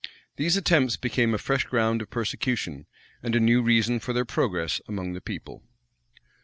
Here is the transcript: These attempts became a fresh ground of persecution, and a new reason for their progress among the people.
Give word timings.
These 0.35 0.57
attempts 0.57 0.97
became 0.97 1.31
a 1.31 1.37
fresh 1.37 1.65
ground 1.65 2.01
of 2.01 2.09
persecution, 2.09 2.87
and 3.21 3.35
a 3.35 3.39
new 3.39 3.61
reason 3.61 3.99
for 3.99 4.13
their 4.13 4.25
progress 4.25 4.81
among 4.87 5.13
the 5.13 5.21
people. 5.21 5.61